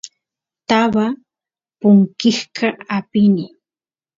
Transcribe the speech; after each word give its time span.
taba 0.67 1.05
punkisqa 1.79 2.67
apini 2.97 3.45